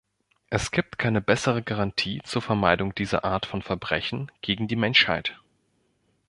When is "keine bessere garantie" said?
0.97-2.21